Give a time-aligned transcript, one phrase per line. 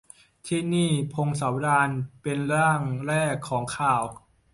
[0.47, 1.89] ที่นี่: พงศาวดาร
[2.21, 4.01] เป็นร่างแรกของข่าว